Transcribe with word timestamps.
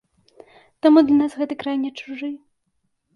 Таму 0.85 1.03
для 1.09 1.17
нас 1.19 1.35
гэты 1.41 1.57
край 1.65 1.77
не 1.83 1.91
чужы. 1.99 2.31